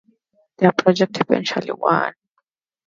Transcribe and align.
Their 0.57 0.71
project 0.71 1.21
eventually 1.21 1.71
won. 1.71 2.15